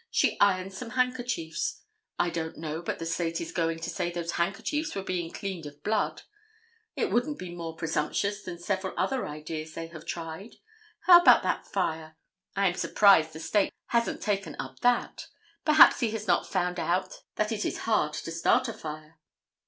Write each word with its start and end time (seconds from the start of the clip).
She 0.09 0.35
irons 0.39 0.75
some 0.75 0.89
handkerchiefs. 0.89 1.83
I 2.17 2.31
don't 2.31 2.57
know 2.57 2.81
but 2.81 2.97
the 2.97 3.05
State 3.05 3.39
is 3.39 3.51
going 3.51 3.77
to 3.81 3.89
say 3.91 4.09
those 4.09 4.31
handkerchiefs 4.31 4.95
were 4.95 5.03
being 5.03 5.29
cleaned 5.31 5.67
of 5.67 5.83
blood. 5.83 6.23
It 6.95 7.11
wouldn't 7.11 7.37
be 7.37 7.53
more 7.53 7.75
presumptuous 7.75 8.41
than 8.41 8.57
several 8.57 8.95
other 8.97 9.27
ideas 9.27 9.75
they 9.75 9.85
have 9.89 10.07
tried. 10.07 10.55
How 11.01 11.21
about 11.21 11.43
that 11.43 11.67
fire? 11.67 12.17
I 12.55 12.65
am 12.67 12.73
surprised 12.73 13.33
the 13.33 13.39
State 13.39 13.71
hasn't 13.89 14.23
taken 14.23 14.55
up 14.57 14.79
that. 14.79 15.27
Perhaps 15.65 15.99
he 15.99 16.09
has 16.09 16.25
not 16.25 16.49
found 16.49 16.79
out 16.79 17.21
that 17.35 17.51
it 17.51 17.63
is 17.63 17.77
hard 17.85 18.13
to 18.13 18.31
start 18.31 18.67
a 18.67 18.73
fire. 18.73 19.19